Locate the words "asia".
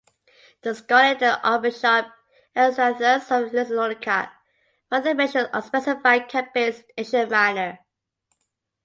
7.01-7.27